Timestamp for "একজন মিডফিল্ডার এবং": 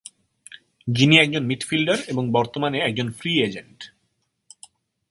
1.17-2.31